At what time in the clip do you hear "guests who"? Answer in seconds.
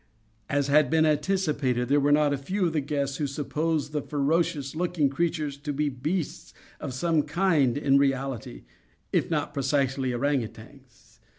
2.81-3.27